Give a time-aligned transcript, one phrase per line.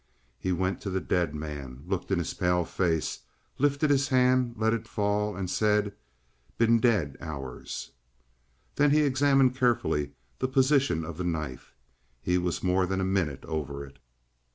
[0.39, 3.19] He went to the dead man, looked in his pale face,
[3.59, 5.93] lifted his hand, let it fall, and said:
[6.57, 7.91] "Been dead hours."
[8.77, 11.75] Then he examined carefully the position of the knife.
[12.19, 13.99] He was more than a minute over it.